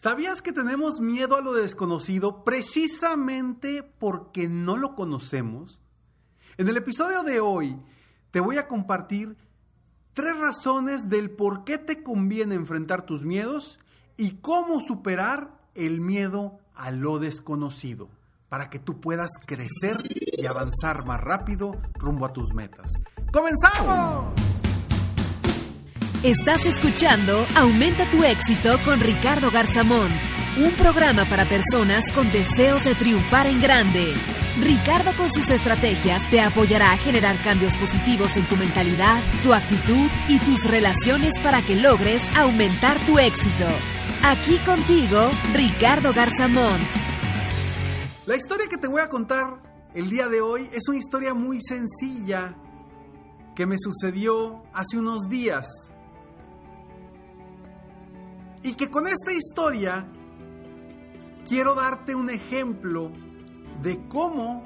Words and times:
¿Sabías 0.00 0.42
que 0.42 0.52
tenemos 0.52 1.00
miedo 1.00 1.34
a 1.34 1.40
lo 1.40 1.52
desconocido 1.52 2.44
precisamente 2.44 3.82
porque 3.82 4.46
no 4.46 4.76
lo 4.76 4.94
conocemos? 4.94 5.82
En 6.56 6.68
el 6.68 6.76
episodio 6.76 7.24
de 7.24 7.40
hoy 7.40 7.76
te 8.30 8.38
voy 8.38 8.58
a 8.58 8.68
compartir 8.68 9.36
tres 10.12 10.38
razones 10.38 11.08
del 11.08 11.32
por 11.32 11.64
qué 11.64 11.78
te 11.78 12.04
conviene 12.04 12.54
enfrentar 12.54 13.06
tus 13.06 13.24
miedos 13.24 13.80
y 14.16 14.36
cómo 14.36 14.80
superar 14.80 15.58
el 15.74 16.00
miedo 16.00 16.60
a 16.76 16.92
lo 16.92 17.18
desconocido 17.18 18.08
para 18.48 18.70
que 18.70 18.78
tú 18.78 19.00
puedas 19.00 19.32
crecer 19.46 20.04
y 20.14 20.46
avanzar 20.46 21.06
más 21.06 21.20
rápido 21.20 21.72
rumbo 21.94 22.24
a 22.24 22.32
tus 22.32 22.54
metas. 22.54 22.92
¡Comenzamos! 23.32 24.47
Estás 26.24 26.66
escuchando 26.66 27.46
Aumenta 27.54 28.04
tu 28.10 28.24
éxito 28.24 28.76
con 28.84 28.98
Ricardo 28.98 29.52
Garzamón, 29.52 30.08
un 30.58 30.72
programa 30.72 31.24
para 31.26 31.44
personas 31.44 32.02
con 32.12 32.28
deseos 32.32 32.82
de 32.82 32.96
triunfar 32.96 33.46
en 33.46 33.60
grande. 33.60 34.14
Ricardo 34.60 35.12
con 35.16 35.32
sus 35.32 35.48
estrategias 35.48 36.28
te 36.28 36.40
apoyará 36.40 36.90
a 36.90 36.96
generar 36.96 37.36
cambios 37.44 37.72
positivos 37.76 38.36
en 38.36 38.44
tu 38.46 38.56
mentalidad, 38.56 39.22
tu 39.44 39.54
actitud 39.54 40.10
y 40.28 40.40
tus 40.40 40.68
relaciones 40.68 41.34
para 41.40 41.62
que 41.62 41.76
logres 41.76 42.20
aumentar 42.36 42.98
tu 43.06 43.20
éxito. 43.20 43.66
Aquí 44.24 44.56
contigo, 44.66 45.30
Ricardo 45.54 46.12
Garzamón. 46.12 46.80
La 48.26 48.34
historia 48.34 48.66
que 48.68 48.76
te 48.76 48.88
voy 48.88 49.02
a 49.02 49.08
contar 49.08 49.62
el 49.94 50.10
día 50.10 50.26
de 50.26 50.40
hoy 50.40 50.68
es 50.72 50.88
una 50.88 50.98
historia 50.98 51.32
muy 51.32 51.60
sencilla 51.62 52.56
que 53.54 53.66
me 53.66 53.76
sucedió 53.78 54.64
hace 54.72 54.98
unos 54.98 55.28
días. 55.28 55.64
Y 58.68 58.74
que 58.74 58.90
con 58.90 59.08
esta 59.08 59.32
historia 59.32 60.06
quiero 61.48 61.74
darte 61.74 62.14
un 62.14 62.28
ejemplo 62.28 63.10
de 63.80 64.06
cómo 64.08 64.62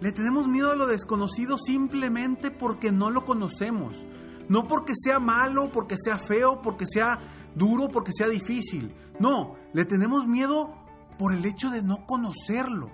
le 0.00 0.10
tenemos 0.10 0.48
miedo 0.48 0.72
a 0.72 0.74
lo 0.74 0.88
desconocido 0.88 1.58
simplemente 1.58 2.50
porque 2.50 2.90
no 2.90 3.12
lo 3.12 3.24
conocemos. 3.24 4.04
No 4.48 4.66
porque 4.66 4.94
sea 4.96 5.20
malo, 5.20 5.70
porque 5.70 5.94
sea 5.96 6.18
feo, 6.18 6.60
porque 6.60 6.88
sea 6.88 7.20
duro, 7.54 7.86
porque 7.88 8.10
sea 8.12 8.26
difícil. 8.26 8.92
No, 9.20 9.54
le 9.72 9.84
tenemos 9.84 10.26
miedo 10.26 10.74
por 11.20 11.32
el 11.32 11.44
hecho 11.44 11.70
de 11.70 11.84
no 11.84 12.04
conocerlo. 12.04 12.90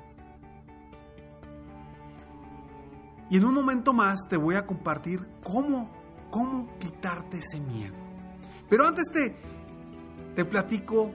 Y 3.31 3.39
en 3.39 3.47
un 3.47 3.55
momento 3.55 3.95
más 3.95 4.21
te 4.29 4.37
voy 4.37 4.57
a 4.57 4.67
compartir 4.67 5.27
cómo, 5.43 5.91
cómo 6.31 6.77
quitarte 6.79 7.39
ese 7.39 7.59
miedo. 7.59 8.05
Pero 8.69 8.87
antes 8.87 9.05
te, 9.13 9.37
te 10.35 10.45
platico 10.45 11.13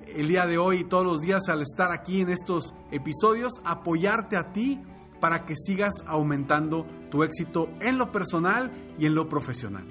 el 0.06 0.28
día 0.28 0.46
de 0.46 0.58
hoy 0.58 0.78
y 0.78 0.84
todos 0.84 1.04
los 1.04 1.20
días 1.20 1.48
al 1.48 1.62
estar 1.62 1.92
aquí 1.92 2.20
en 2.20 2.30
estos 2.30 2.74
episodios, 2.90 3.54
apoyarte 3.64 4.36
a 4.36 4.52
ti 4.52 4.80
para 5.20 5.44
que 5.44 5.54
sigas 5.56 5.94
aumentando 6.06 6.86
tu 7.10 7.22
éxito 7.22 7.68
en 7.80 7.98
lo 7.98 8.10
personal 8.10 8.70
y 8.98 9.06
en 9.06 9.14
lo 9.14 9.28
profesional. 9.28 9.86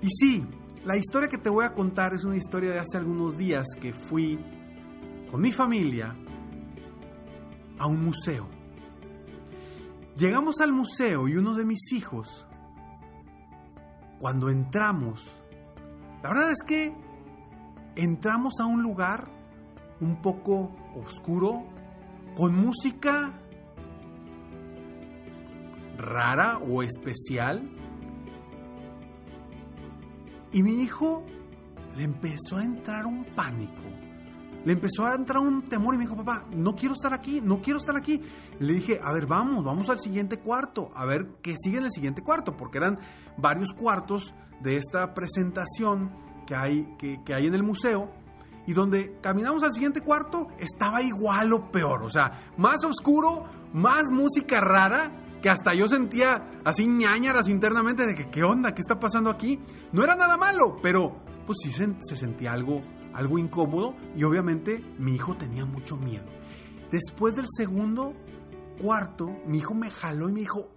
Y 0.00 0.08
sí, 0.10 0.46
la 0.84 0.96
historia 0.96 1.28
que 1.28 1.38
te 1.38 1.50
voy 1.50 1.64
a 1.64 1.74
contar 1.74 2.14
es 2.14 2.24
una 2.24 2.36
historia 2.36 2.70
de 2.70 2.78
hace 2.78 2.96
algunos 2.96 3.36
días 3.36 3.66
que 3.80 3.92
fui 3.92 4.38
con 5.30 5.40
mi 5.40 5.52
familia 5.52 6.14
a 7.78 7.86
un 7.86 8.04
museo. 8.04 8.48
Llegamos 10.16 10.60
al 10.60 10.72
museo 10.72 11.28
y 11.28 11.36
uno 11.36 11.54
de 11.54 11.64
mis 11.64 11.92
hijos, 11.92 12.46
cuando 14.18 14.48
entramos, 14.48 15.24
la 16.22 16.30
verdad 16.30 16.50
es 16.50 16.62
que 16.66 16.92
entramos 17.94 18.54
a 18.60 18.66
un 18.66 18.82
lugar 18.82 19.28
un 20.00 20.20
poco 20.20 20.74
oscuro, 20.96 21.64
con 22.36 22.54
música 22.54 23.32
rara 25.98 26.58
o 26.58 26.82
especial. 26.82 27.68
Y 30.52 30.62
mi 30.62 30.80
hijo 30.80 31.24
le 31.96 32.04
empezó 32.04 32.56
a 32.56 32.64
entrar 32.64 33.04
un 33.04 33.24
pánico. 33.24 33.82
Le 34.64 34.72
empezó 34.72 35.06
a 35.06 35.14
entrar 35.14 35.38
un 35.38 35.62
temor 35.62 35.94
y 35.94 35.98
me 35.98 36.04
dijo, 36.04 36.16
papá, 36.16 36.44
no 36.54 36.74
quiero 36.74 36.94
estar 36.94 37.12
aquí, 37.12 37.40
no 37.40 37.60
quiero 37.60 37.78
estar 37.78 37.96
aquí. 37.96 38.20
Le 38.58 38.72
dije, 38.72 39.00
a 39.02 39.12
ver, 39.12 39.26
vamos, 39.26 39.64
vamos 39.64 39.88
al 39.88 39.98
siguiente 39.98 40.38
cuarto, 40.38 40.90
a 40.94 41.04
ver 41.04 41.28
qué 41.42 41.54
sigue 41.56 41.78
en 41.78 41.84
el 41.84 41.92
siguiente 41.92 42.22
cuarto, 42.22 42.56
porque 42.56 42.78
eran 42.78 42.98
varios 43.36 43.72
cuartos 43.72 44.34
de 44.60 44.76
esta 44.76 45.14
presentación 45.14 46.12
que 46.46 46.54
hay, 46.54 46.96
que, 46.98 47.22
que 47.24 47.34
hay 47.34 47.46
en 47.46 47.54
el 47.54 47.62
museo. 47.62 48.10
Y 48.66 48.74
donde 48.74 49.16
caminamos 49.22 49.62
al 49.62 49.72
siguiente 49.72 50.02
cuarto, 50.02 50.48
estaba 50.58 51.00
igual 51.02 51.52
o 51.54 51.70
peor. 51.70 52.02
O 52.02 52.10
sea, 52.10 52.52
más 52.58 52.84
oscuro, 52.84 53.44
más 53.72 54.10
música 54.12 54.60
rara 54.60 55.27
que 55.42 55.50
hasta 55.50 55.74
yo 55.74 55.88
sentía 55.88 56.60
así 56.64 56.86
ñañaras 56.86 57.48
internamente 57.48 58.06
de 58.06 58.14
que 58.14 58.30
qué 58.30 58.42
onda, 58.42 58.74
qué 58.74 58.80
está 58.80 58.98
pasando 58.98 59.30
aquí. 59.30 59.60
No 59.92 60.02
era 60.02 60.16
nada 60.16 60.36
malo, 60.36 60.78
pero 60.82 61.22
pues 61.46 61.58
sí 61.62 61.72
se, 61.72 61.96
se 62.00 62.16
sentía 62.16 62.52
algo, 62.52 62.82
algo 63.14 63.38
incómodo 63.38 63.94
y 64.16 64.24
obviamente 64.24 64.84
mi 64.98 65.14
hijo 65.14 65.36
tenía 65.36 65.64
mucho 65.64 65.96
miedo. 65.96 66.26
Después 66.90 67.36
del 67.36 67.46
segundo 67.48 68.14
cuarto, 68.80 69.28
mi 69.46 69.58
hijo 69.58 69.74
me 69.74 69.90
jaló 69.90 70.28
y 70.28 70.32
me 70.32 70.40
dijo, 70.40 70.70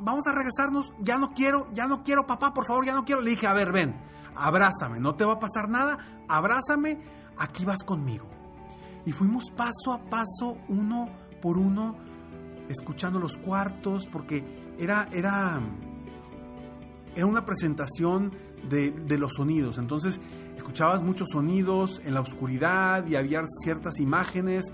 vamos 0.00 0.26
a 0.26 0.32
regresarnos, 0.32 0.92
ya 1.00 1.18
no 1.18 1.32
quiero, 1.32 1.68
ya 1.72 1.86
no 1.86 2.02
quiero, 2.02 2.26
papá, 2.26 2.54
por 2.54 2.66
favor, 2.66 2.84
ya 2.86 2.94
no 2.94 3.04
quiero. 3.04 3.20
Le 3.20 3.30
dije, 3.30 3.46
a 3.46 3.52
ver, 3.52 3.72
ven, 3.72 4.00
abrázame, 4.34 5.00
no 5.00 5.14
te 5.14 5.24
va 5.24 5.34
a 5.34 5.38
pasar 5.38 5.68
nada, 5.68 6.24
abrázame, 6.28 7.00
aquí 7.36 7.64
vas 7.64 7.82
conmigo. 7.84 8.28
Y 9.04 9.12
fuimos 9.12 9.50
paso 9.56 9.92
a 9.92 9.98
paso, 10.10 10.58
uno 10.68 11.06
por 11.40 11.58
uno, 11.58 11.96
escuchando 12.68 13.18
los 13.18 13.36
cuartos, 13.36 14.06
porque 14.06 14.44
era, 14.78 15.08
era, 15.12 15.60
era 17.14 17.26
una 17.26 17.44
presentación 17.44 18.32
de, 18.68 18.90
de, 18.90 19.18
los 19.18 19.34
sonidos. 19.34 19.78
Entonces 19.78 20.20
escuchabas 20.56 21.02
muchos 21.02 21.28
sonidos 21.32 22.00
en 22.04 22.14
la 22.14 22.20
oscuridad 22.20 23.06
y 23.06 23.16
había 23.16 23.42
ciertas 23.62 24.00
imágenes 24.00 24.72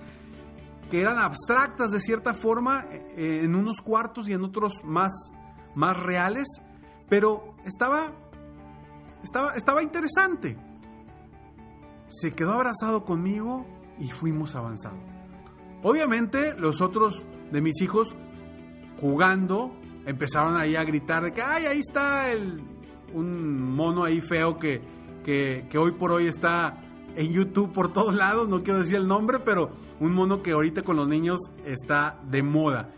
que 0.90 1.00
eran 1.00 1.18
abstractas 1.18 1.90
de 1.90 2.00
cierta 2.00 2.34
forma 2.34 2.86
eh, 2.90 3.42
en 3.44 3.54
unos 3.54 3.80
cuartos 3.80 4.28
y 4.28 4.32
en 4.32 4.44
otros 4.44 4.72
más, 4.84 5.12
más 5.74 5.96
reales, 6.00 6.46
pero 7.08 7.54
estaba, 7.64 8.12
estaba, 9.22 9.52
estaba 9.54 9.82
interesante. 9.82 10.56
Se 12.08 12.32
quedó 12.32 12.52
abrazado 12.52 13.04
conmigo 13.04 13.66
y 13.98 14.10
fuimos 14.10 14.54
avanzando. 14.54 15.04
Obviamente 15.82 16.58
los 16.58 16.80
otros 16.80 17.26
de 17.50 17.60
mis 17.60 17.80
hijos 17.80 18.14
jugando 19.00 19.74
empezaron 20.06 20.56
ahí 20.56 20.76
a 20.76 20.84
gritar 20.84 21.24
de 21.24 21.32
que, 21.32 21.42
ay, 21.42 21.66
ahí 21.66 21.80
está 21.80 22.30
el, 22.30 22.62
un 23.12 23.74
mono 23.74 24.04
ahí 24.04 24.20
feo 24.20 24.58
que, 24.58 24.82
que, 25.24 25.78
hoy 25.78 25.92
por 25.92 26.12
hoy 26.12 26.26
está 26.26 26.80
en 27.16 27.32
YouTube 27.32 27.72
por 27.72 27.92
todos 27.92 28.14
lados, 28.14 28.48
no 28.48 28.62
quiero 28.62 28.80
decir 28.80 28.96
el 28.96 29.08
nombre, 29.08 29.38
pero 29.40 29.70
un 30.00 30.12
mono 30.12 30.42
que 30.42 30.52
ahorita 30.52 30.82
con 30.82 30.96
los 30.96 31.08
niños 31.08 31.38
está 31.64 32.20
de 32.28 32.42
moda. 32.42 32.92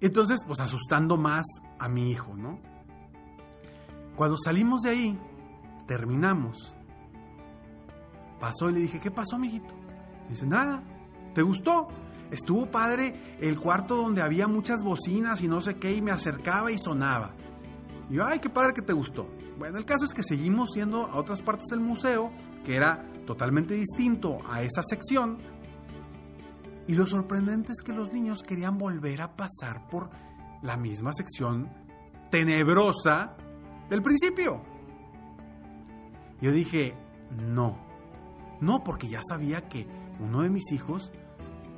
Entonces, 0.00 0.40
pues 0.46 0.60
asustando 0.60 1.16
más 1.16 1.44
a 1.78 1.88
mi 1.88 2.10
hijo, 2.10 2.34
¿no? 2.34 2.58
Cuando 4.16 4.36
salimos 4.38 4.82
de 4.82 4.90
ahí, 4.90 5.18
terminamos. 5.86 6.74
Pasó 8.40 8.70
y 8.70 8.72
le 8.72 8.80
dije, 8.80 8.98
¿qué 8.98 9.10
pasó, 9.10 9.38
mijito? 9.38 9.74
Dice, 10.30 10.46
nada, 10.46 10.82
¿te 11.34 11.42
gustó? 11.42 11.88
Estuvo 12.30 12.70
padre 12.70 13.36
el 13.40 13.58
cuarto 13.58 13.96
donde 13.96 14.22
había 14.22 14.46
muchas 14.46 14.82
bocinas 14.84 15.42
y 15.42 15.48
no 15.48 15.60
sé 15.60 15.76
qué, 15.76 15.92
y 15.92 16.02
me 16.02 16.12
acercaba 16.12 16.70
y 16.70 16.78
sonaba. 16.78 17.34
Y 18.08 18.14
yo, 18.14 18.24
ay, 18.24 18.38
qué 18.38 18.48
padre 18.48 18.72
que 18.74 18.82
te 18.82 18.92
gustó. 18.92 19.28
Bueno, 19.58 19.78
el 19.78 19.84
caso 19.84 20.04
es 20.04 20.14
que 20.14 20.22
seguimos 20.22 20.70
yendo 20.74 21.06
a 21.06 21.16
otras 21.16 21.42
partes 21.42 21.68
del 21.70 21.80
museo, 21.80 22.30
que 22.64 22.76
era 22.76 23.04
totalmente 23.26 23.74
distinto 23.74 24.38
a 24.48 24.62
esa 24.62 24.82
sección. 24.82 25.38
Y 26.86 26.94
lo 26.94 27.06
sorprendente 27.06 27.72
es 27.72 27.80
que 27.82 27.92
los 27.92 28.12
niños 28.12 28.42
querían 28.42 28.78
volver 28.78 29.22
a 29.22 29.36
pasar 29.36 29.88
por 29.88 30.10
la 30.62 30.76
misma 30.76 31.12
sección 31.12 31.68
tenebrosa 32.30 33.36
del 33.88 34.02
principio. 34.02 34.62
Yo 36.40 36.52
dije, 36.52 36.94
no, 37.44 37.76
no, 38.60 38.82
porque 38.82 39.08
ya 39.08 39.20
sabía 39.22 39.68
que 39.68 39.86
uno 40.20 40.42
de 40.42 40.50
mis 40.50 40.72
hijos 40.72 41.12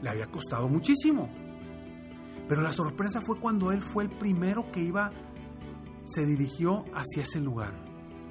le 0.02 0.10
había 0.10 0.26
costado 0.26 0.68
muchísimo. 0.68 1.30
Pero 2.48 2.60
la 2.60 2.72
sorpresa 2.72 3.20
fue 3.22 3.38
cuando 3.38 3.72
él 3.72 3.80
fue 3.80 4.04
el 4.04 4.10
primero 4.10 4.70
que 4.70 4.80
iba, 4.80 5.10
se 6.04 6.26
dirigió 6.26 6.84
hacia 6.92 7.22
ese 7.22 7.40
lugar. 7.40 7.72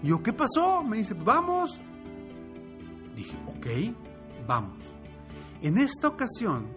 Y 0.04 0.10
yo, 0.10 0.22
¿qué 0.22 0.34
pasó? 0.34 0.84
Me 0.84 0.98
dice, 0.98 1.14
vamos. 1.14 1.80
Dije, 3.16 3.38
ok, 3.48 3.96
vamos. 4.48 4.78
En 5.62 5.78
esta 5.78 6.10
ocasión 6.10 6.68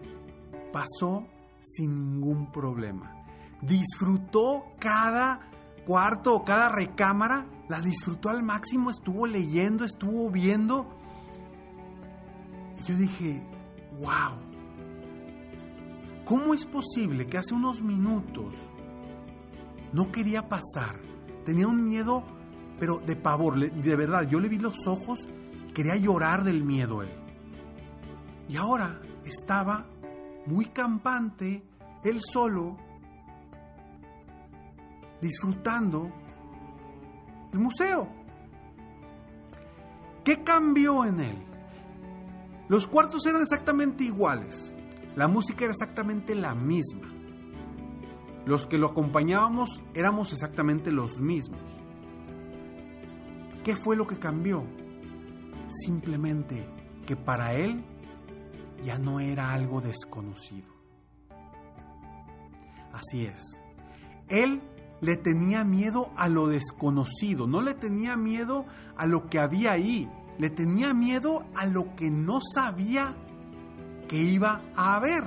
pasó 0.73 1.27
sin 1.61 1.91
ningún 1.97 2.51
problema. 2.53 3.25
Disfrutó 3.63 4.65
cada 4.79 5.51
cuarto 5.87 6.35
o 6.35 6.45
cada 6.45 6.69
recámara, 6.69 7.47
la 7.69 7.81
disfrutó 7.81 8.29
al 8.29 8.43
máximo, 8.43 8.91
estuvo 8.91 9.27
leyendo, 9.27 9.85
estuvo 9.85 10.31
viendo. 10.31 10.87
Y 12.81 12.89
yo 12.89 12.97
dije, 12.97 13.43
wow, 14.01 14.54
¿cómo 16.25 16.55
es 16.55 16.67
posible 16.67 17.27
que 17.27 17.39
hace 17.39 17.55
unos 17.55 17.83
minutos 17.83 18.55
no 19.93 20.11
quería 20.11 20.49
pasar? 20.49 20.99
Tenía 21.45 21.69
un 21.69 21.85
miedo, 21.85 22.25
pero 22.79 22.99
de 22.99 23.17
pavor, 23.17 23.59
de 23.59 23.97
verdad, 23.97 24.29
yo 24.29 24.41
le 24.41 24.49
vi 24.49 24.59
los 24.59 24.87
ojos 24.87 25.29
Quería 25.75 25.97
llorar 25.97 26.45
del 26.45 26.63
miedo 26.63 27.03
él. 27.03 27.11
Y 28.49 28.57
ahora 28.57 29.01
estaba 29.25 29.87
muy 30.47 30.67
campante, 30.67 31.65
él 32.05 32.21
solo, 32.23 32.77
disfrutando 35.21 36.13
el 37.53 37.59
museo. 37.59 38.09
¿Qué 40.23 40.45
cambió 40.45 41.05
en 41.05 41.21
él? 41.21 41.37
Los 42.69 42.87
cuartos 42.87 43.27
eran 43.27 43.43
exactamente 43.43 44.05
iguales. 44.05 44.74
La 45.17 45.29
música 45.29 45.65
era 45.65 45.73
exactamente 45.73 46.35
la 46.35 46.55
misma. 46.55 47.13
Los 48.47 48.67
que 48.67 48.79
lo 48.79 48.89
acompañábamos 48.89 49.83
éramos 49.95 50.33
exactamente 50.33 50.93
los 50.93 51.21
mismos. 51.21 51.63
¿Qué 53.63 53.77
fue 53.77 53.97
lo 53.97 54.07
que 54.07 54.19
cambió? 54.19 54.65
simplemente 55.69 56.67
que 57.07 57.17
para 57.17 57.55
él 57.55 57.85
ya 58.83 58.99
no 58.99 59.21
era 59.21 59.53
algo 59.53 59.81
desconocido. 59.81 60.73
Así 62.93 63.27
es. 63.27 63.61
Él 64.29 64.63
le 65.01 65.17
tenía 65.17 65.65
miedo 65.65 66.11
a 66.17 66.29
lo 66.29 66.47
desconocido, 66.47 67.47
no 67.47 67.61
le 67.61 67.75
tenía 67.75 68.17
miedo 68.17 68.65
a 68.97 69.07
lo 69.07 69.29
que 69.29 69.39
había 69.39 69.73
ahí, 69.73 70.09
le 70.39 70.51
tenía 70.51 70.95
miedo 70.95 71.45
a 71.55 71.67
lo 71.67 71.95
que 71.97 72.11
no 72.11 72.41
sabía 72.41 73.17
que 74.09 74.17
iba 74.17 74.63
a 74.77 74.97
haber. 74.97 75.25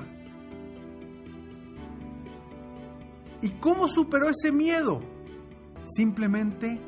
¿Y 3.41 3.49
cómo 3.59 3.87
superó 3.87 4.29
ese 4.29 4.51
miedo? 4.51 5.01
Simplemente 5.85 6.81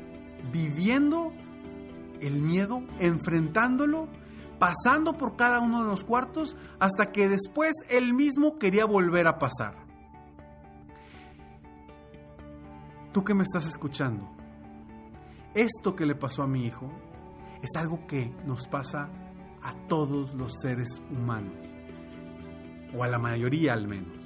viviendo 0.52 1.32
el 2.20 2.42
miedo, 2.42 2.82
enfrentándolo, 2.98 4.08
pasando 4.58 5.16
por 5.16 5.36
cada 5.36 5.60
uno 5.60 5.82
de 5.82 5.88
los 5.88 6.04
cuartos, 6.04 6.56
hasta 6.78 7.12
que 7.12 7.28
después 7.28 7.72
él 7.88 8.12
mismo 8.12 8.58
quería 8.58 8.84
volver 8.84 9.26
a 9.26 9.38
pasar. 9.38 9.74
Tú 13.12 13.24
que 13.24 13.34
me 13.34 13.42
estás 13.42 13.66
escuchando, 13.66 14.30
esto 15.54 15.96
que 15.96 16.06
le 16.06 16.14
pasó 16.14 16.42
a 16.42 16.46
mi 16.46 16.64
hijo 16.64 16.90
es 17.62 17.70
algo 17.76 18.06
que 18.06 18.32
nos 18.46 18.68
pasa 18.68 19.08
a 19.62 19.74
todos 19.88 20.34
los 20.34 20.52
seres 20.60 21.02
humanos, 21.10 21.74
o 22.96 23.04
a 23.04 23.08
la 23.08 23.18
mayoría 23.18 23.72
al 23.72 23.86
menos. 23.88 24.16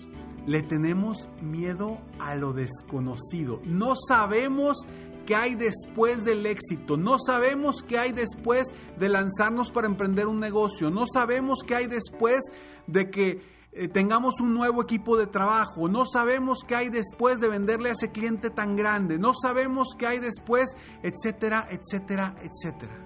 Le 0.46 0.62
tenemos 0.62 1.28
miedo 1.40 1.98
a 2.18 2.34
lo 2.34 2.52
desconocido. 2.52 3.60
No 3.64 3.94
sabemos 3.96 4.86
qué 5.24 5.34
hay 5.34 5.54
después 5.54 6.24
del 6.24 6.44
éxito, 6.46 6.96
no 6.96 7.18
sabemos 7.18 7.82
qué 7.82 7.98
hay 7.98 8.12
después 8.12 8.68
de 8.98 9.08
lanzarnos 9.08 9.70
para 9.70 9.86
emprender 9.86 10.26
un 10.26 10.40
negocio, 10.40 10.90
no 10.90 11.04
sabemos 11.10 11.60
qué 11.66 11.74
hay 11.74 11.86
después 11.86 12.44
de 12.86 13.10
que 13.10 13.54
eh, 13.72 13.88
tengamos 13.88 14.40
un 14.40 14.54
nuevo 14.54 14.82
equipo 14.82 15.16
de 15.16 15.26
trabajo, 15.26 15.88
no 15.88 16.04
sabemos 16.06 16.60
qué 16.66 16.76
hay 16.76 16.90
después 16.90 17.40
de 17.40 17.48
venderle 17.48 17.88
a 17.88 17.92
ese 17.92 18.12
cliente 18.12 18.50
tan 18.50 18.76
grande, 18.76 19.18
no 19.18 19.32
sabemos 19.34 19.88
qué 19.98 20.06
hay 20.06 20.18
después, 20.20 20.76
etcétera, 21.02 21.66
etcétera, 21.70 22.36
etcétera. 22.42 23.04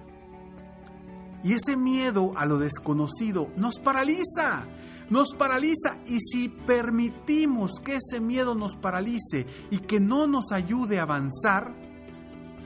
Y 1.43 1.53
ese 1.53 1.77
miedo 1.77 2.33
a 2.35 2.45
lo 2.45 2.57
desconocido 2.57 3.49
nos 3.55 3.79
paraliza, 3.79 4.67
nos 5.09 5.33
paraliza 5.33 5.97
y 6.05 6.19
si 6.19 6.49
permitimos 6.49 7.79
que 7.83 7.97
ese 7.97 8.19
miedo 8.19 8.55
nos 8.55 8.75
paralice 8.75 9.45
y 9.71 9.79
que 9.79 9.99
no 9.99 10.27
nos 10.27 10.51
ayude 10.51 10.99
a 10.99 11.03
avanzar, 11.03 11.73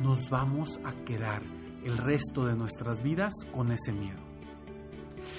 nos 0.01 0.29
vamos 0.29 0.79
a 0.83 0.93
quedar 1.05 1.43
el 1.83 1.97
resto 1.97 2.45
de 2.45 2.55
nuestras 2.55 3.03
vidas 3.03 3.33
con 3.53 3.71
ese 3.71 3.93
miedo. 3.93 4.21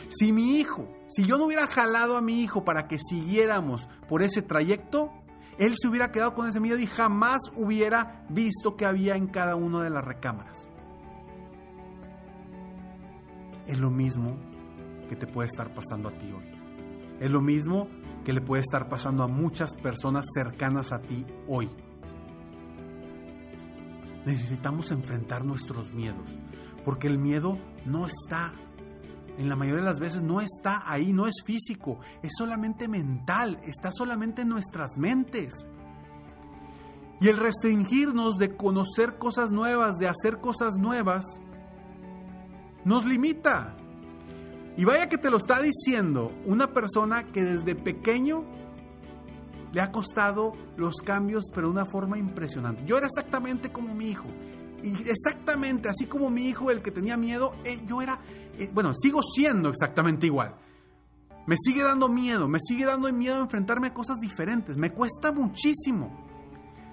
Si 0.08 0.32
mi 0.32 0.58
hijo, 0.58 0.88
si 1.08 1.26
yo 1.26 1.38
no 1.38 1.46
hubiera 1.46 1.66
jalado 1.66 2.16
a 2.16 2.22
mi 2.22 2.42
hijo 2.42 2.64
para 2.64 2.86
que 2.86 2.98
siguiéramos 2.98 3.88
por 4.08 4.22
ese 4.22 4.42
trayecto, 4.42 5.10
él 5.58 5.74
se 5.76 5.88
hubiera 5.88 6.10
quedado 6.10 6.34
con 6.34 6.48
ese 6.48 6.60
miedo 6.60 6.78
y 6.78 6.86
jamás 6.86 7.40
hubiera 7.54 8.24
visto 8.28 8.76
que 8.76 8.86
había 8.86 9.16
en 9.16 9.26
cada 9.26 9.56
una 9.56 9.82
de 9.82 9.90
las 9.90 10.04
recámaras. 10.04 10.70
Es 13.66 13.78
lo 13.78 13.90
mismo 13.90 14.36
que 15.08 15.16
te 15.16 15.26
puede 15.26 15.48
estar 15.48 15.74
pasando 15.74 16.08
a 16.08 16.12
ti 16.12 16.32
hoy. 16.32 16.44
Es 17.20 17.30
lo 17.30 17.40
mismo 17.40 17.88
que 18.24 18.32
le 18.32 18.40
puede 18.40 18.62
estar 18.62 18.88
pasando 18.88 19.22
a 19.22 19.28
muchas 19.28 19.74
personas 19.76 20.26
cercanas 20.34 20.92
a 20.92 21.00
ti 21.00 21.26
hoy 21.46 21.70
necesitamos 24.24 24.90
enfrentar 24.90 25.44
nuestros 25.44 25.92
miedos, 25.92 26.38
porque 26.84 27.06
el 27.06 27.18
miedo 27.18 27.58
no 27.84 28.06
está, 28.06 28.54
en 29.36 29.48
la 29.48 29.56
mayoría 29.56 29.82
de 29.82 29.90
las 29.90 30.00
veces 30.00 30.22
no 30.22 30.40
está 30.40 30.90
ahí, 30.90 31.12
no 31.12 31.26
es 31.26 31.42
físico, 31.44 31.98
es 32.22 32.32
solamente 32.36 32.88
mental, 32.88 33.58
está 33.64 33.90
solamente 33.92 34.42
en 34.42 34.48
nuestras 34.48 34.98
mentes. 34.98 35.66
Y 37.20 37.28
el 37.28 37.36
restringirnos 37.36 38.36
de 38.38 38.56
conocer 38.56 39.18
cosas 39.18 39.50
nuevas, 39.50 39.96
de 39.96 40.08
hacer 40.08 40.40
cosas 40.40 40.74
nuevas, 40.78 41.24
nos 42.84 43.04
limita. 43.04 43.76
Y 44.76 44.84
vaya 44.84 45.08
que 45.08 45.18
te 45.18 45.30
lo 45.30 45.36
está 45.36 45.60
diciendo 45.60 46.32
una 46.46 46.72
persona 46.72 47.24
que 47.24 47.42
desde 47.42 47.74
pequeño 47.74 48.44
le 49.72 49.80
ha 49.80 49.90
costado 49.90 50.52
los 50.76 50.96
cambios, 51.04 51.44
pero 51.54 51.68
de 51.68 51.72
una 51.72 51.86
forma 51.86 52.18
impresionante. 52.18 52.84
Yo 52.86 52.96
era 52.96 53.06
exactamente 53.06 53.70
como 53.70 53.94
mi 53.94 54.10
hijo. 54.10 54.26
Y 54.82 55.08
exactamente 55.08 55.88
así 55.88 56.06
como 56.06 56.30
mi 56.30 56.48
hijo, 56.48 56.70
el 56.70 56.82
que 56.82 56.90
tenía 56.90 57.16
miedo, 57.16 57.52
eh, 57.64 57.80
yo 57.86 58.02
era, 58.02 58.20
eh, 58.58 58.70
bueno, 58.72 58.92
sigo 58.94 59.22
siendo 59.22 59.70
exactamente 59.70 60.26
igual. 60.26 60.56
Me 61.46 61.56
sigue 61.56 61.82
dando 61.82 62.08
miedo, 62.08 62.48
me 62.48 62.58
sigue 62.60 62.84
dando 62.84 63.12
miedo 63.12 63.40
enfrentarme 63.40 63.88
a 63.88 63.94
cosas 63.94 64.18
diferentes. 64.18 64.76
Me 64.76 64.92
cuesta 64.92 65.32
muchísimo. 65.32 66.24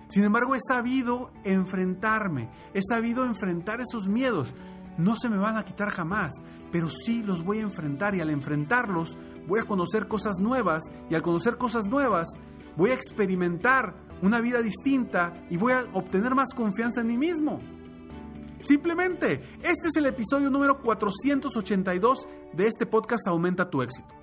Sin 0.09 0.23
embargo, 0.23 0.55
he 0.55 0.59
sabido 0.59 1.31
enfrentarme, 1.45 2.49
he 2.73 2.81
sabido 2.81 3.25
enfrentar 3.25 3.79
esos 3.79 4.07
miedos. 4.07 4.53
No 4.97 5.15
se 5.15 5.29
me 5.29 5.37
van 5.37 5.57
a 5.57 5.63
quitar 5.63 5.89
jamás, 5.89 6.33
pero 6.71 6.89
sí 6.89 7.23
los 7.23 7.43
voy 7.43 7.59
a 7.59 7.63
enfrentar 7.63 8.15
y 8.15 8.21
al 8.21 8.29
enfrentarlos 8.29 9.17
voy 9.47 9.59
a 9.59 9.65
conocer 9.67 10.07
cosas 10.07 10.39
nuevas 10.39 10.83
y 11.09 11.15
al 11.15 11.21
conocer 11.21 11.57
cosas 11.57 11.87
nuevas 11.87 12.29
voy 12.75 12.91
a 12.91 12.93
experimentar 12.93 13.95
una 14.21 14.39
vida 14.39 14.61
distinta 14.61 15.33
y 15.49 15.57
voy 15.57 15.73
a 15.73 15.85
obtener 15.93 16.35
más 16.35 16.53
confianza 16.53 17.01
en 17.01 17.07
mí 17.07 17.17
mismo. 17.17 17.59
Simplemente, 18.59 19.41
este 19.63 19.87
es 19.87 19.95
el 19.95 20.05
episodio 20.05 20.51
número 20.51 20.81
482 20.81 22.27
de 22.53 22.67
este 22.67 22.85
podcast 22.85 23.27
Aumenta 23.27 23.69
tu 23.69 23.81
éxito. 23.81 24.13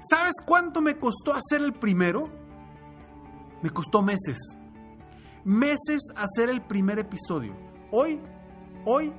¿Sabes 0.00 0.34
cuánto 0.44 0.80
me 0.80 0.96
costó 0.96 1.34
hacer 1.34 1.62
el 1.62 1.72
primero? 1.72 2.24
Me 3.62 3.70
costó 3.70 4.02
meses. 4.02 4.38
Meses 5.44 6.02
hacer 6.14 6.50
el 6.50 6.62
primer 6.62 7.00
episodio. 7.00 7.56
Hoy, 7.90 8.20
hoy, 8.84 9.12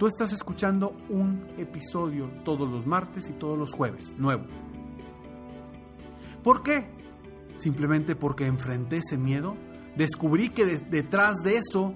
tú 0.00 0.06
estás 0.06 0.32
escuchando 0.32 0.96
un 1.10 1.46
episodio 1.58 2.30
todos 2.42 2.66
los 2.66 2.86
martes 2.86 3.28
y 3.28 3.34
todos 3.34 3.58
los 3.58 3.74
jueves, 3.74 4.14
nuevo. 4.16 4.44
¿Por 6.42 6.62
qué? 6.62 6.90
Simplemente 7.58 8.16
porque 8.16 8.46
enfrenté 8.46 8.96
ese 8.96 9.18
miedo, 9.18 9.58
descubrí 9.98 10.48
que 10.48 10.64
detrás 10.64 11.36
de 11.44 11.58
eso 11.58 11.94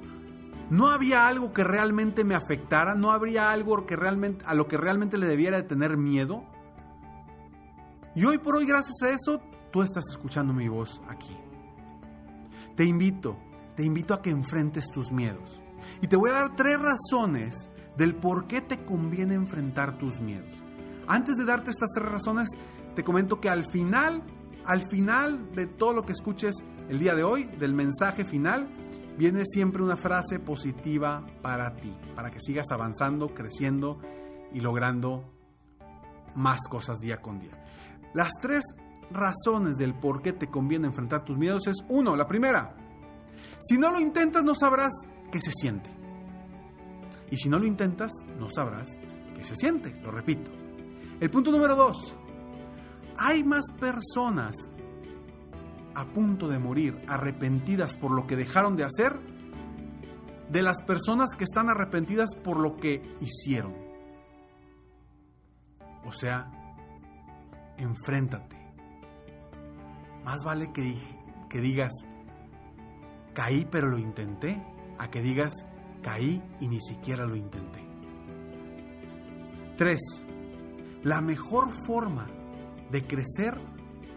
no 0.68 0.90
había 0.90 1.26
algo 1.28 1.54
que 1.54 1.64
realmente 1.64 2.24
me 2.24 2.34
afectara, 2.34 2.94
no 2.94 3.10
habría 3.10 3.50
algo 3.50 3.86
que 3.86 3.96
realmente, 3.96 4.44
a 4.46 4.54
lo 4.54 4.68
que 4.68 4.76
realmente 4.76 5.16
le 5.16 5.26
debiera 5.26 5.56
de 5.56 5.62
tener 5.62 5.96
miedo. 5.96 6.44
Y 8.14 8.26
hoy 8.26 8.36
por 8.36 8.56
hoy, 8.56 8.66
gracias 8.66 9.00
a 9.02 9.08
eso, 9.08 9.40
tú 9.72 9.80
estás 9.80 10.04
escuchando 10.10 10.52
mi 10.52 10.68
voz 10.68 11.00
aquí. 11.08 11.34
Te 12.76 12.84
invito, 12.84 13.38
te 13.74 13.82
invito 13.82 14.12
a 14.12 14.20
que 14.20 14.28
enfrentes 14.28 14.84
tus 14.92 15.10
miedos. 15.10 15.62
Y 16.02 16.06
te 16.06 16.16
voy 16.16 16.28
a 16.28 16.34
dar 16.34 16.54
tres 16.54 16.78
razones 16.78 17.70
del 17.96 18.14
por 18.14 18.46
qué 18.46 18.60
te 18.60 18.84
conviene 18.84 19.34
enfrentar 19.34 19.98
tus 19.98 20.20
miedos. 20.20 20.54
Antes 21.06 21.36
de 21.36 21.44
darte 21.44 21.70
estas 21.70 21.90
tres 21.94 22.08
razones, 22.08 22.48
te 22.94 23.04
comento 23.04 23.40
que 23.40 23.50
al 23.50 23.66
final, 23.66 24.22
al 24.64 24.88
final 24.88 25.52
de 25.52 25.66
todo 25.66 25.92
lo 25.92 26.02
que 26.02 26.12
escuches 26.12 26.64
el 26.88 26.98
día 26.98 27.14
de 27.14 27.24
hoy, 27.24 27.44
del 27.44 27.74
mensaje 27.74 28.24
final, 28.24 28.68
viene 29.16 29.44
siempre 29.44 29.82
una 29.82 29.96
frase 29.96 30.38
positiva 30.38 31.24
para 31.42 31.76
ti, 31.76 31.94
para 32.14 32.30
que 32.30 32.40
sigas 32.40 32.70
avanzando, 32.70 33.34
creciendo 33.34 34.00
y 34.52 34.60
logrando 34.60 35.30
más 36.34 36.60
cosas 36.68 36.98
día 37.00 37.20
con 37.20 37.38
día. 37.38 37.62
Las 38.12 38.32
tres 38.40 38.62
razones 39.10 39.76
del 39.76 39.94
por 39.94 40.22
qué 40.22 40.32
te 40.32 40.48
conviene 40.48 40.86
enfrentar 40.86 41.24
tus 41.24 41.36
miedos 41.36 41.66
es, 41.66 41.76
uno, 41.88 42.16
la 42.16 42.26
primera, 42.26 42.74
si 43.60 43.78
no 43.78 43.90
lo 43.90 44.00
intentas 44.00 44.44
no 44.44 44.54
sabrás 44.54 44.92
qué 45.30 45.40
se 45.40 45.52
siente. 45.52 45.90
Y 47.34 47.36
si 47.36 47.48
no 47.48 47.58
lo 47.58 47.66
intentas, 47.66 48.12
no 48.38 48.48
sabrás 48.48 49.00
qué 49.34 49.42
se 49.42 49.56
siente, 49.56 50.00
lo 50.02 50.12
repito. 50.12 50.52
El 51.18 51.30
punto 51.30 51.50
número 51.50 51.74
dos, 51.74 52.16
hay 53.18 53.42
más 53.42 53.72
personas 53.72 54.54
a 55.96 56.04
punto 56.04 56.46
de 56.46 56.60
morir, 56.60 57.02
arrepentidas 57.08 57.96
por 57.96 58.12
lo 58.12 58.28
que 58.28 58.36
dejaron 58.36 58.76
de 58.76 58.84
hacer, 58.84 59.18
de 60.48 60.62
las 60.62 60.80
personas 60.84 61.30
que 61.36 61.42
están 61.42 61.68
arrepentidas 61.68 62.36
por 62.36 62.56
lo 62.56 62.76
que 62.76 63.02
hicieron. 63.20 63.74
O 66.04 66.12
sea, 66.12 66.52
enfréntate. 67.78 68.56
Más 70.24 70.44
vale 70.44 70.72
que, 70.72 70.96
que 71.50 71.60
digas, 71.60 71.90
caí 73.32 73.66
pero 73.68 73.88
lo 73.88 73.98
intenté, 73.98 74.64
a 75.00 75.10
que 75.10 75.20
digas, 75.20 75.66
caí 76.04 76.42
y 76.60 76.68
ni 76.68 76.80
siquiera 76.80 77.24
lo 77.24 77.34
intenté. 77.34 77.82
3. 79.76 80.00
La 81.02 81.20
mejor 81.20 81.70
forma 81.86 82.28
de 82.90 83.04
crecer 83.04 83.58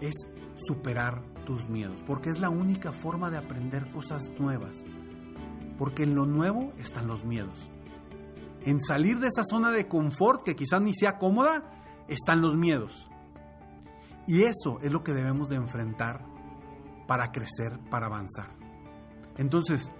es 0.02 0.14
superar 0.56 1.24
tus 1.46 1.68
miedos, 1.70 2.04
porque 2.06 2.30
es 2.30 2.40
la 2.40 2.50
única 2.50 2.92
forma 2.92 3.32
de 3.32 3.38
aprender 3.38 3.90
cosas 3.92 4.30
nuevas. 4.38 4.86
Porque 5.78 6.04
en 6.04 6.14
lo 6.14 6.26
nuevo 6.26 6.74
están 6.78 7.08
los 7.08 7.24
miedos. 7.24 7.72
En 8.62 8.82
salir 8.82 9.20
de 9.20 9.28
esa 9.28 9.44
zona 9.44 9.72
de 9.72 9.88
confort 9.88 10.44
que 10.44 10.56
quizás 10.56 10.82
ni 10.82 10.94
sea 10.94 11.18
cómoda, 11.18 11.72
están 12.08 12.42
los 12.42 12.56
miedos. 12.56 13.10
Y 14.28 14.44
eso 14.44 14.80
es 14.82 14.92
lo 14.92 15.04
que 15.04 15.14
debemos 15.14 15.50
de 15.50 15.56
enfrentar 15.56 16.26
para 17.08 17.32
crecer, 17.32 17.80
para 17.90 18.08
avanzar. 18.08 18.50
Entonces, 19.38 19.92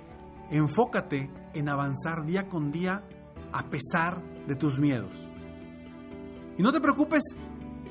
enfócate 0.52 1.32
en 1.54 1.70
avanzar 1.70 2.26
día 2.26 2.48
con 2.48 2.72
día 2.72 3.04
a 3.52 3.70
pesar 3.70 4.22
de 4.48 4.56
tus 4.56 4.80
miedos. 4.80 5.28
Y 6.58 6.64
no 6.64 6.72
te 6.72 6.82
preocupes 6.82 7.24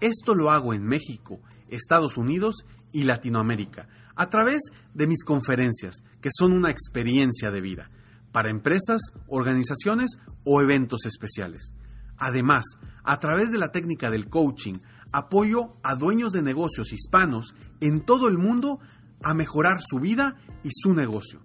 Esto 0.00 0.36
lo 0.36 0.52
hago 0.52 0.72
en 0.72 0.84
México, 0.84 1.40
Estados 1.72 2.16
Unidos 2.16 2.64
y 2.92 3.04
Latinoamérica, 3.04 3.88
a 4.14 4.28
través 4.28 4.60
de 4.94 5.06
mis 5.06 5.24
conferencias, 5.24 6.02
que 6.20 6.28
son 6.36 6.52
una 6.52 6.70
experiencia 6.70 7.50
de 7.50 7.60
vida, 7.60 7.90
para 8.30 8.50
empresas, 8.50 9.00
organizaciones 9.26 10.18
o 10.44 10.60
eventos 10.60 11.06
especiales. 11.06 11.72
Además, 12.18 12.64
a 13.04 13.18
través 13.18 13.50
de 13.50 13.58
la 13.58 13.72
técnica 13.72 14.10
del 14.10 14.28
coaching, 14.28 14.78
apoyo 15.12 15.76
a 15.82 15.96
dueños 15.96 16.32
de 16.32 16.42
negocios 16.42 16.92
hispanos 16.92 17.54
en 17.80 18.04
todo 18.04 18.28
el 18.28 18.38
mundo 18.38 18.78
a 19.22 19.34
mejorar 19.34 19.80
su 19.82 19.98
vida 19.98 20.36
y 20.62 20.70
su 20.72 20.94
negocio. 20.94 21.42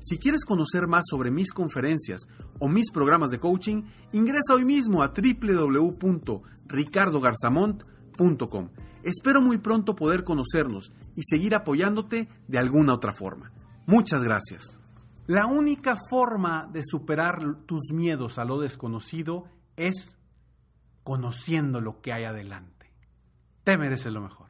Si 0.00 0.18
quieres 0.18 0.46
conocer 0.46 0.86
más 0.86 1.04
sobre 1.08 1.30
mis 1.30 1.52
conferencias 1.52 2.22
o 2.58 2.68
mis 2.68 2.90
programas 2.90 3.30
de 3.30 3.38
coaching, 3.38 3.82
ingresa 4.12 4.54
hoy 4.54 4.64
mismo 4.64 5.02
a 5.02 5.08
www.ricardogarzamont.com. 5.08 7.90
Espero 9.02 9.40
muy 9.40 9.58
pronto 9.58 9.96
poder 9.96 10.24
conocernos 10.24 10.92
y 11.14 11.22
seguir 11.22 11.54
apoyándote 11.54 12.28
de 12.48 12.58
alguna 12.58 12.94
otra 12.94 13.14
forma. 13.14 13.50
Muchas 13.86 14.22
gracias. 14.22 14.78
La 15.26 15.46
única 15.46 15.96
forma 16.10 16.68
de 16.72 16.82
superar 16.84 17.38
tus 17.66 17.92
miedos 17.92 18.38
a 18.38 18.44
lo 18.44 18.60
desconocido 18.60 19.44
es 19.76 20.18
conociendo 21.02 21.80
lo 21.80 22.00
que 22.00 22.12
hay 22.12 22.24
adelante. 22.24 22.92
Te 23.64 23.78
mereces 23.78 24.12
lo 24.12 24.20
mejor. 24.20 24.49